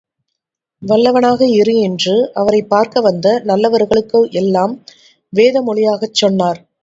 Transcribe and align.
வல்லவனாக 0.81 1.41
இரு 1.51 1.75
என்று 1.79 2.13
அவரைப் 2.33 2.69
பார்க்க 2.69 3.01
வந்த 3.01 3.39
நல்லவர்களுக்கு 3.43 4.29
எல்லாம் 4.33 4.73
வேத 5.33 5.61
மொழியாகச் 5.61 6.13
சொன்னார்! 6.15 6.61